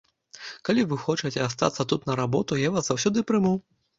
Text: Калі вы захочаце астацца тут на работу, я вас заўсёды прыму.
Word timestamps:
Калі 0.67 0.85
вы 0.93 0.97
захочаце 1.01 1.39
астацца 1.49 1.85
тут 1.93 2.09
на 2.11 2.17
работу, 2.21 2.59
я 2.67 2.71
вас 2.79 2.83
заўсёды 2.91 3.27
прыму. 3.33 3.53